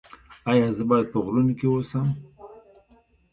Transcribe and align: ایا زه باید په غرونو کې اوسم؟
ایا 0.51 0.67
زه 0.77 0.83
باید 0.89 1.07
په 1.13 1.19
غرونو 1.25 1.53
کې 1.59 1.65
اوسم؟ 1.69 2.07